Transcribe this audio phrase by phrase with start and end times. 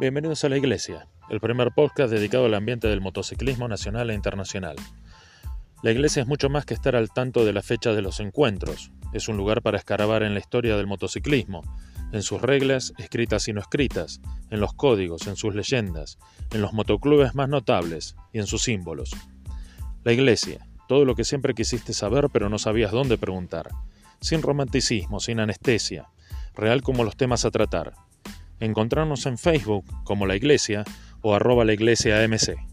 [0.00, 4.76] Bienvenidos a La Iglesia, el primer podcast dedicado al ambiente del motociclismo nacional e internacional.
[5.82, 8.92] La iglesia es mucho más que estar al tanto de la fecha de los encuentros,
[9.12, 11.60] es un lugar para escarabar en la historia del motociclismo,
[12.12, 16.16] en sus reglas, escritas y no escritas, en los códigos, en sus leyendas,
[16.50, 19.10] en los motoclubes más notables y en sus símbolos.
[20.02, 23.68] La iglesia, todo lo que siempre quisiste saber pero no sabías dónde preguntar,
[24.22, 26.08] sin romanticismo, sin anestesia,
[26.54, 27.92] real como los temas a tratar,
[28.60, 30.84] encontrarnos en Facebook como La Iglesia
[31.22, 32.69] o arroba la Iglesia MC.